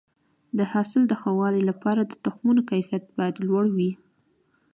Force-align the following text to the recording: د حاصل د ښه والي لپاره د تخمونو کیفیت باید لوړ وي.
د 0.57 0.59
حاصل 0.71 1.01
د 1.07 1.13
ښه 1.21 1.31
والي 1.39 1.61
لپاره 1.69 2.01
د 2.05 2.13
تخمونو 2.25 2.61
کیفیت 2.69 3.03
باید 3.17 3.35
لوړ 3.47 3.65
وي. 3.75 3.91